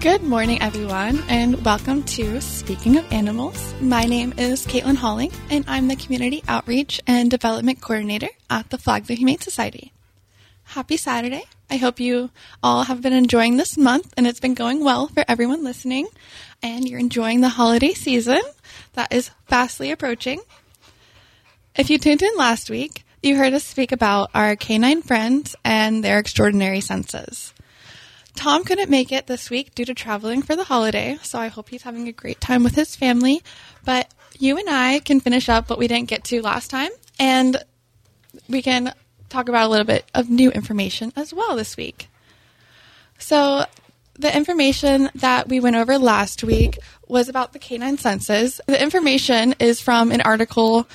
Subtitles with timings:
[0.00, 3.74] Good morning, everyone, and welcome to Speaking of Animals.
[3.80, 8.78] My name is Caitlin Halling, and I'm the Community Outreach and Development Coordinator at the
[8.78, 9.92] Flagler Humane Society.
[10.62, 11.42] Happy Saturday.
[11.68, 12.30] I hope you
[12.62, 16.06] all have been enjoying this month and it's been going well for everyone listening,
[16.62, 18.40] and you're enjoying the holiday season
[18.92, 20.40] that is fastly approaching.
[21.74, 26.04] If you tuned in last week, you heard us speak about our canine friends and
[26.04, 27.52] their extraordinary senses.
[28.38, 31.70] Tom couldn't make it this week due to traveling for the holiday, so I hope
[31.70, 33.42] he's having a great time with his family.
[33.84, 37.56] But you and I can finish up what we didn't get to last time, and
[38.48, 38.94] we can
[39.28, 42.06] talk about a little bit of new information as well this week.
[43.18, 43.64] So,
[44.14, 48.60] the information that we went over last week was about the canine senses.
[48.68, 50.88] The information is from an article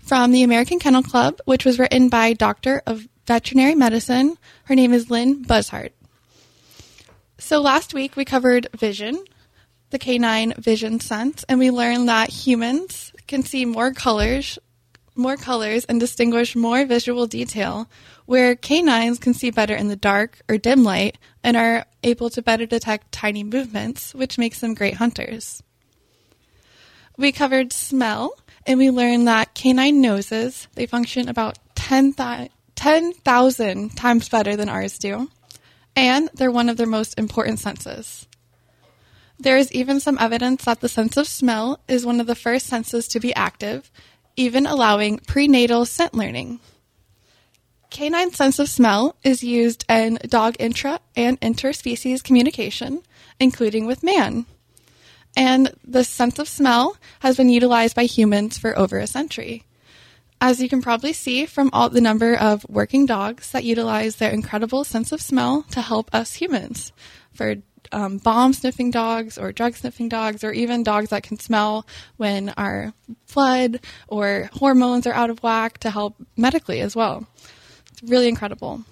[0.00, 4.36] from the American Kennel Club, which was written by Doctor of Veterinary Medicine.
[4.64, 5.94] Her name is Lynn Buzhardt.
[7.40, 9.24] So last week we covered vision,
[9.88, 14.58] the canine vision sense, and we learned that humans can see more colors,
[15.16, 17.88] more colors and distinguish more visual detail,
[18.26, 22.42] where canines can see better in the dark or dim light and are able to
[22.42, 25.62] better detect tiny movements, which makes them great hunters.
[27.16, 28.34] We covered smell,
[28.66, 34.98] and we learned that canine noses, they function about 10,000 10, times better than ours
[34.98, 35.30] do
[36.00, 38.26] and they're one of their most important senses.
[39.38, 42.66] There is even some evidence that the sense of smell is one of the first
[42.66, 43.90] senses to be active,
[44.34, 46.58] even allowing prenatal scent learning.
[47.90, 53.02] Canine sense of smell is used in dog intra and interspecies communication,
[53.38, 54.46] including with man.
[55.36, 59.64] And the sense of smell has been utilized by humans for over a century.
[60.42, 64.30] As you can probably see from all the number of working dogs that utilize their
[64.30, 66.92] incredible sense of smell to help us humans,
[67.34, 67.56] for
[67.92, 72.50] um, bomb sniffing dogs or drug sniffing dogs, or even dogs that can smell when
[72.56, 72.94] our
[73.34, 77.26] blood or hormones are out of whack to help medically as well.
[77.92, 78.82] It's really incredible.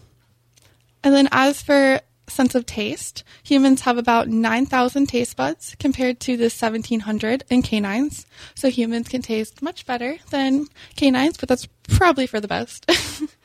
[1.03, 6.37] And then, as for sense of taste, humans have about 9,000 taste buds compared to
[6.37, 8.27] the 1,700 in canines.
[8.55, 12.91] So humans can taste much better than canines, but that's probably for the best.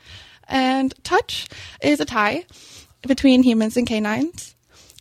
[0.48, 1.48] and touch
[1.82, 2.44] is a tie
[3.02, 4.54] between humans and canines.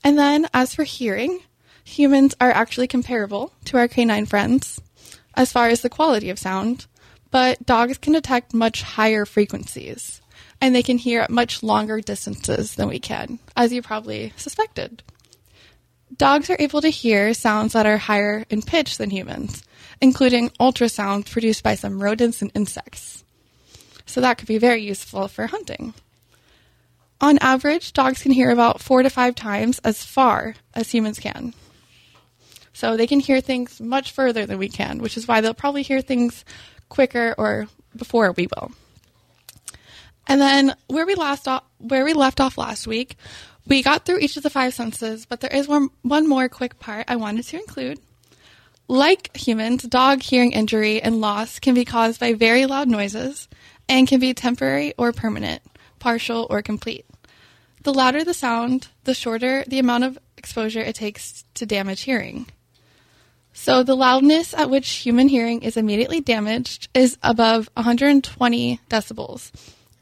[0.04, 1.42] And then as for hearing,
[1.84, 4.82] humans are actually comparable to our canine friends
[5.36, 6.86] as far as the quality of sound,
[7.32, 10.22] but dogs can detect much higher frequencies
[10.64, 15.04] and they can hear at much longer distances than we can, as you probably suspected.
[16.16, 19.62] Dogs are able to hear sounds that are higher in pitch than humans,
[20.00, 23.26] including ultrasounds produced by some rodents and insects.
[24.06, 25.96] So that could be very useful for hunting.
[27.20, 31.54] On average, dogs can hear about four to five times as far as humans can.
[32.72, 35.84] So they can hear things much further than we can, which is why they'll probably
[35.84, 36.46] hear things
[36.88, 38.72] quicker or before we will.
[40.28, 43.18] And then where we last off, where we left off last week,
[43.68, 46.80] we got through each of the five senses, but there is one one more quick
[46.80, 48.00] part I wanted to include.
[48.88, 53.48] Like humans, dog hearing injury and loss can be caused by very loud noises
[53.88, 55.62] and can be temporary or permanent,
[56.00, 57.06] partial or complete.
[57.84, 62.48] The louder the sound, the shorter the amount of exposure it takes to damage hearing.
[63.54, 69.52] So the loudness at which human hearing is immediately damaged is above 120 decibels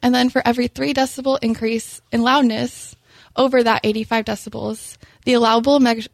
[0.02, 2.96] and then for every three decibel increase in loudness
[3.36, 6.08] over that 85 decibels, the allowable me-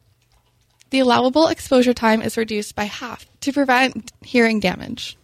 [0.90, 5.18] the allowable exposure time is reduced by half to prevent hearing damage.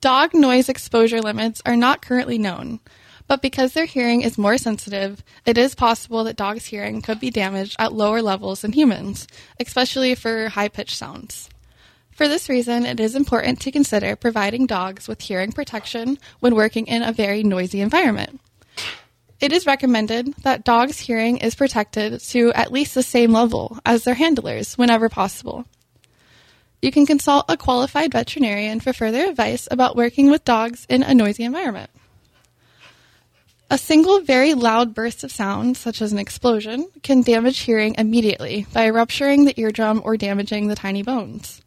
[0.00, 2.80] Dog noise exposure limits are not currently known,
[3.26, 7.30] but because their hearing is more sensitive, it is possible that dogs' hearing could be
[7.30, 9.28] damaged at lower levels than humans,
[9.60, 11.50] especially for high pitched sounds.
[12.20, 16.86] For this reason, it is important to consider providing dogs with hearing protection when working
[16.86, 18.42] in a very noisy environment.
[19.40, 24.04] It is recommended that dogs' hearing is protected to at least the same level as
[24.04, 25.64] their handlers whenever possible.
[26.82, 31.14] You can consult a qualified veterinarian for further advice about working with dogs in a
[31.14, 31.88] noisy environment.
[33.70, 38.66] A single very loud burst of sound, such as an explosion, can damage hearing immediately
[38.74, 41.62] by rupturing the eardrum or damaging the tiny bones.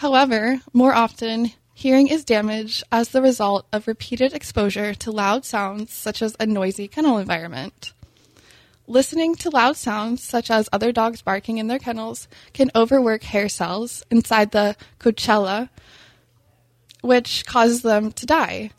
[0.00, 5.92] However, more often, hearing is damaged as the result of repeated exposure to loud sounds
[5.92, 7.92] such as a noisy kennel environment.
[8.86, 13.46] Listening to loud sounds, such as other dogs barking in their kennels, can overwork hair
[13.50, 15.68] cells inside the cochlear,
[17.02, 18.70] which causes them to die.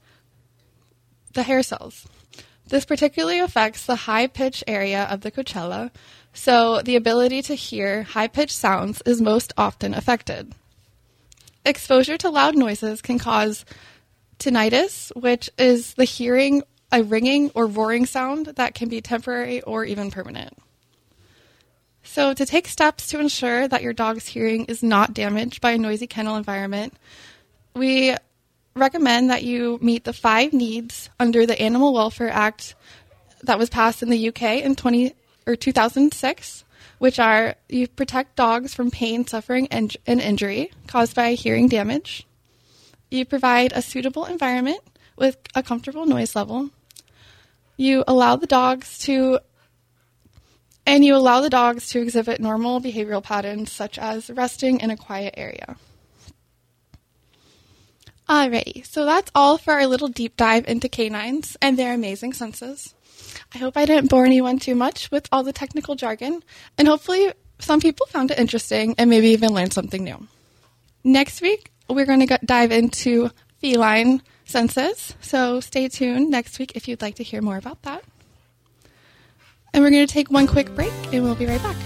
[1.33, 2.07] The hair cells.
[2.67, 5.91] This particularly affects the high pitch area of the cochlear,
[6.33, 10.55] So the ability to hear high pitched sounds is most often affected.
[11.65, 13.65] Exposure to loud noises can cause
[14.39, 19.85] tinnitus, which is the hearing a ringing or roaring sound that can be temporary or
[19.85, 20.57] even permanent.
[22.03, 25.77] So, to take steps to ensure that your dog's hearing is not damaged by a
[25.77, 26.95] noisy kennel environment,
[27.75, 28.15] we
[28.75, 32.75] recommend that you meet the five needs under the Animal Welfare Act
[33.43, 35.13] that was passed in the UK in 20
[35.51, 36.63] or 2006,
[36.97, 42.25] which are you protect dogs from pain, suffering, and, and injury caused by hearing damage.
[43.09, 44.81] You provide a suitable environment
[45.17, 46.69] with a comfortable noise level.
[47.75, 49.39] You allow the dogs to
[50.85, 54.97] and you allow the dogs to exhibit normal behavioral patterns such as resting in a
[54.97, 55.75] quiet area.
[58.27, 62.95] Alrighty, so that's all for our little deep dive into canines and their amazing senses.
[63.53, 66.43] I hope I didn't bore anyone too much with all the technical jargon,
[66.77, 70.27] and hopefully some people found it interesting and maybe even learned something new.
[71.03, 76.87] Next week, we're going to dive into feline senses, so stay tuned next week if
[76.87, 78.03] you'd like to hear more about that.
[79.73, 81.77] And we're going to take one quick break, and we'll be right back.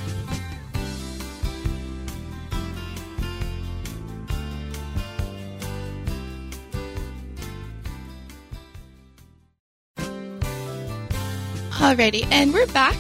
[11.75, 12.95] Alrighty, and we're back.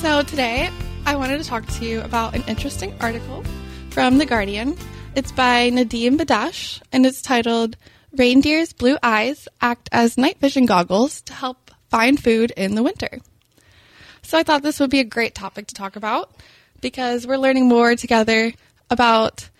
[0.00, 0.70] So today
[1.04, 3.42] I wanted to talk to you about an interesting article
[3.90, 4.76] from The Guardian.
[5.16, 7.76] It's by Nadeem Badshah, and it's titled
[8.12, 13.18] Reindeer's Blue Eyes Act as Night Vision Goggles to Help Find Food in the Winter.
[14.22, 16.30] So I thought this would be a great topic to talk about
[16.80, 18.52] because we're learning more together
[18.90, 19.50] about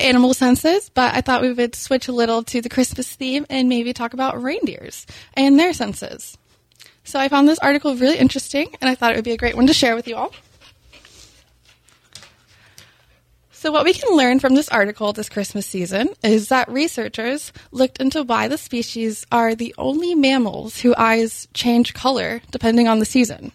[0.00, 3.68] animal senses, but I thought we would switch a little to the Christmas theme and
[3.68, 6.36] maybe talk about reindeers and their senses.
[7.10, 9.56] So I found this article really interesting, and I thought it would be a great
[9.56, 10.32] one to share with you all.
[13.50, 18.00] So, what we can learn from this article this Christmas season is that researchers looked
[18.00, 23.04] into why the species are the only mammals whose eyes change color depending on the
[23.04, 23.50] season.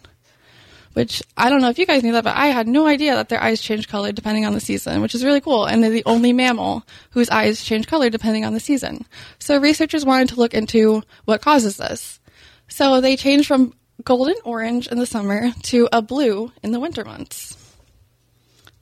[0.92, 3.30] Which I don't know if you guys knew that, but I had no idea that
[3.30, 5.64] their eyes change color depending on the season, which is really cool.
[5.64, 9.06] And they're the only mammal whose eyes change color depending on the season.
[9.38, 12.20] So researchers wanted to look into what causes this.
[12.68, 13.74] So they change from
[14.04, 17.56] golden orange in the summer to a blue in the winter months.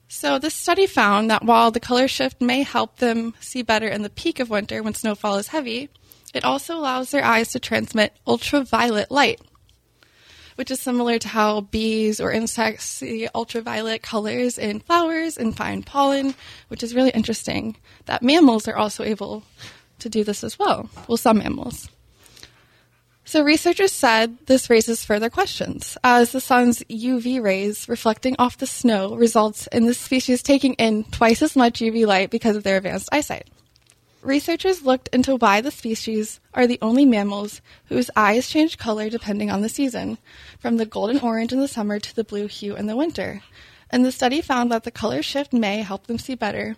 [0.07, 4.01] So this study found that while the color shift may help them see better in
[4.01, 5.89] the peak of winter when snowfall is heavy,
[6.33, 9.41] it also allows their eyes to transmit ultraviolet light,
[10.55, 15.85] which is similar to how bees or insects see ultraviolet colors in flowers and find
[15.85, 16.33] pollen,
[16.69, 19.43] which is really interesting that mammals are also able
[19.99, 20.89] to do this as well.
[21.07, 21.89] Well, some mammals.
[23.27, 28.67] So researchers said this raises further questions, as the sun's UV rays reflecting off the
[28.67, 32.77] snow results in the species taking in twice as much UV light because of their
[32.77, 33.49] advanced eyesight.
[34.21, 39.49] Researchers looked into why the species are the only mammals whose eyes change color depending
[39.49, 40.19] on the season,
[40.59, 43.41] from the golden orange in the summer to the blue hue in the winter.
[43.89, 46.75] And the study found that the color shift may help them see better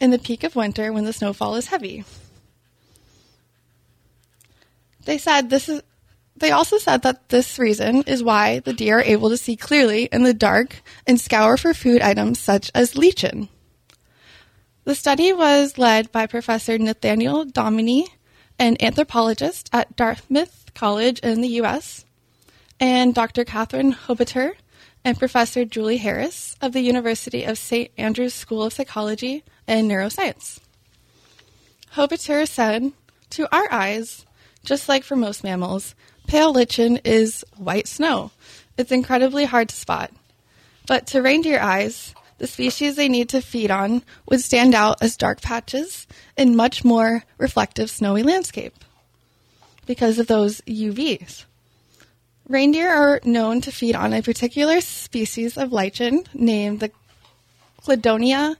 [0.00, 2.04] in the peak of winter when the snowfall is heavy.
[5.06, 5.82] They said this is
[6.36, 10.04] they also said that this reason is why the deer are able to see clearly
[10.12, 13.48] in the dark and scour for food items such as lichen.
[14.84, 18.08] The study was led by Professor Nathaniel Dominy,
[18.58, 22.04] an anthropologist at Dartmouth College in the U.S.,
[22.78, 23.44] and Dr.
[23.44, 24.52] Catherine Hobaiter
[25.02, 27.90] and Professor Julie Harris of the University of St.
[27.96, 30.58] Andrews School of Psychology and Neuroscience.
[31.94, 32.92] Hobaiter said,
[33.30, 34.26] To our eyes,
[34.66, 35.94] just like for most mammals,
[36.26, 38.32] pale lichen is white snow.
[38.76, 40.10] It's incredibly hard to spot.
[40.86, 45.16] But to reindeer eyes, the species they need to feed on would stand out as
[45.16, 46.06] dark patches
[46.36, 48.74] in much more reflective snowy landscape
[49.86, 51.44] because of those UVs.
[52.48, 56.90] Reindeer are known to feed on a particular species of lichen named the
[57.82, 58.56] Cladonia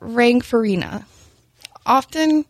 [0.00, 1.04] rangiferina,
[1.84, 2.46] often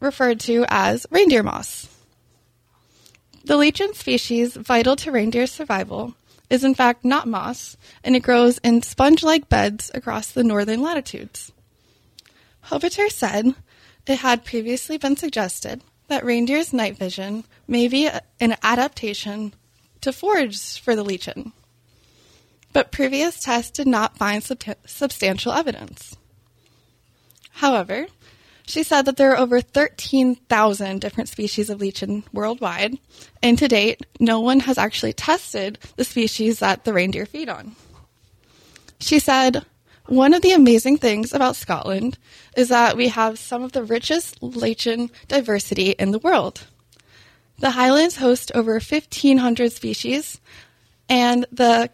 [0.00, 1.88] referred to as reindeer moss.
[3.44, 6.14] The lichen species vital to reindeer survival
[6.50, 11.52] is in fact not moss, and it grows in sponge-like beds across the northern latitudes.
[12.66, 13.54] Hobaiter said
[14.06, 18.08] it had previously been suggested that reindeer's night vision may be
[18.40, 19.54] an adaptation
[20.00, 21.52] to forage for the lichen,
[22.72, 26.16] but previous tests did not find sub- substantial evidence.
[27.52, 28.06] However,
[28.66, 32.98] She said that there are over 13,000 different species of lichen worldwide,
[33.42, 37.76] and to date, no one has actually tested the species that the reindeer feed on.
[39.00, 39.64] She said,
[40.06, 42.18] one of the amazing things about Scotland
[42.56, 46.66] is that we have some of the richest lichen diversity in the world.
[47.58, 50.40] The Highlands host over 1,500 species,
[51.08, 51.90] and the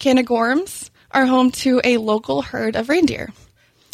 [0.00, 3.32] Cairngorms are home to a local herd of reindeer,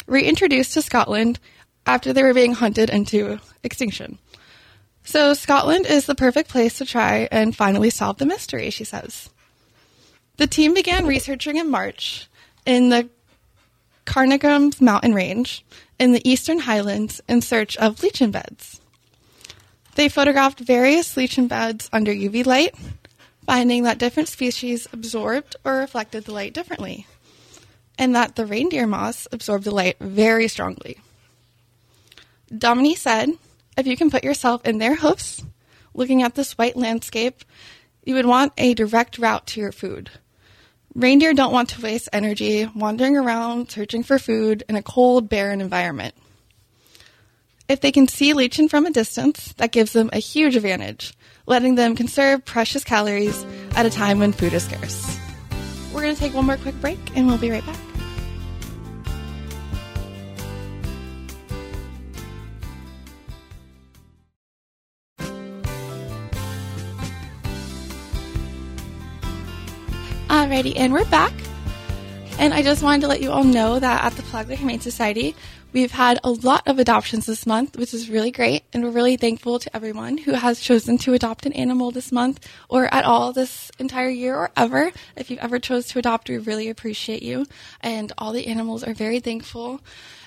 [0.07, 1.39] reintroduced to Scotland
[1.85, 4.17] after they were being hunted into extinction.
[5.03, 9.29] So, Scotland is the perfect place to try and finally solve the mystery, she says.
[10.37, 12.27] The team began researching in March
[12.65, 13.09] in the
[14.05, 15.65] Cairngorms mountain range
[15.99, 18.81] in the eastern highlands in search of lichen beds.
[19.95, 22.75] They photographed various lichen beds under UV light,
[23.45, 27.07] finding that different species absorbed or reflected the light differently,
[27.97, 30.99] and that the reindeer moss absorbed the light very strongly.
[32.55, 33.29] Dominy said,
[33.77, 35.43] if you can put yourself in their hoofs,
[35.93, 37.43] looking at this white landscape,
[38.03, 40.09] you would want a direct route to your food.
[40.93, 45.61] Reindeer don't want to waste energy wandering around searching for food in a cold, barren
[45.61, 46.13] environment.
[47.69, 51.13] If they can see lichen from a distance, that gives them a huge advantage,
[51.45, 53.45] letting them conserve precious calories
[53.77, 55.17] at a time when food is scarce.
[55.93, 57.90] We're going to take one more quick break and we'll be right back.
[70.31, 71.33] Alrighty, and we're back.
[72.39, 75.35] And I just wanted to let you all know that at the Flagler Humane Society,
[75.73, 78.63] we've had a lot of adoptions this month, which is really great.
[78.71, 82.47] And we're really thankful to everyone who has chosen to adopt an animal this month
[82.69, 84.93] or at all this entire year or ever.
[85.17, 87.45] If you've ever chose to adopt, we really appreciate you.
[87.81, 89.81] And all the animals are very thankful.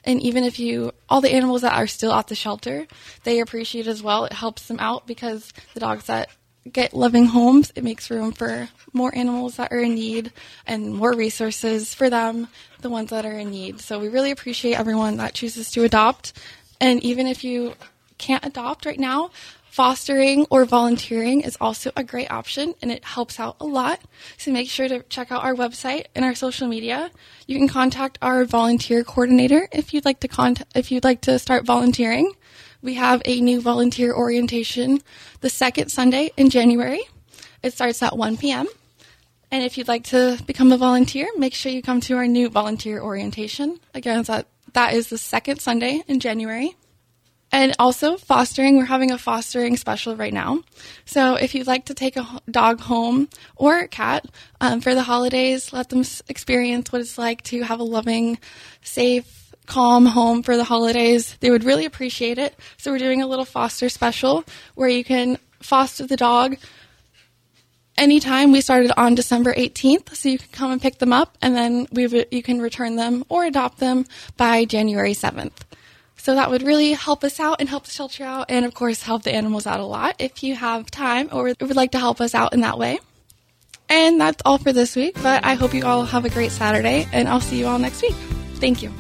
[0.05, 2.87] And even if you, all the animals that are still at the shelter,
[3.23, 4.27] they appreciate as well.
[4.27, 6.29] It helps them out because the dogs that
[6.71, 10.33] get loving homes, it makes room for more animals that are in need
[10.67, 12.49] and more resources for them,
[12.81, 13.81] the ones that are in need.
[13.81, 16.33] So we really appreciate everyone that chooses to adopt.
[16.81, 17.75] And even if you
[18.19, 19.31] can't adopt right now,
[19.75, 24.01] fostering or volunteering is also a great option and it helps out a lot.
[24.39, 27.11] So make sure to check out our website and our social media.
[27.49, 31.41] You can contact our volunteer coordinator if you'd like to contact if you'd like to
[31.41, 32.35] start volunteering.
[32.85, 35.01] We have a new volunteer orientation
[35.41, 37.01] the second Sunday in January.
[37.63, 38.67] It starts at 1 p.m.
[39.51, 42.51] And if you'd like to become a volunteer, make sure you come to our new
[42.51, 43.81] volunteer orientation.
[43.95, 46.77] Again, that, that is the second Sunday in January.
[47.51, 50.63] And also, fostering, we're having a fostering special right now.
[51.07, 54.27] So, if you'd like to take a dog home or a cat
[54.61, 58.39] um, for the holidays, let them experience what it's like to have a loving,
[58.83, 62.59] safe, calm home for the holidays, they would really appreciate it.
[62.77, 64.45] So we're doing a little foster special
[64.75, 66.57] where you can foster the dog
[67.97, 68.53] anytime.
[68.53, 71.87] We started on December 18th, so you can come and pick them up, and then
[71.93, 74.07] we you can return them or adopt them
[74.37, 75.53] by January 7th.
[76.17, 79.03] So that would really help us out and help the shelter out, and of course
[79.03, 82.21] help the animals out a lot if you have time or would like to help
[82.21, 82.99] us out in that way.
[83.89, 87.07] And that's all for this week, but I hope you all have a great Saturday,
[87.13, 88.15] and I'll see you all next week.
[88.55, 88.91] Thank you.